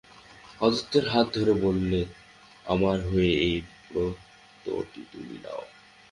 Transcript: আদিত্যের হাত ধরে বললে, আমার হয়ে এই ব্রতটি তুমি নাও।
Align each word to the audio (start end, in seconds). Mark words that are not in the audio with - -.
আদিত্যের 0.61 1.05
হাত 1.09 1.27
ধরে 1.37 1.53
বললে, 1.63 1.99
আমার 2.65 2.97
হয়ে 3.01 3.31
এই 3.45 3.55
ব্রতটি 3.87 5.01
তুমি 5.11 5.35
নাও। 5.43 5.63